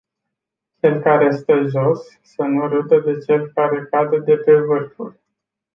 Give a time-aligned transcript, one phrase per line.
[0.79, 5.19] Cel care stă jos, să nu râdă de cel care cade de pe vârfuri.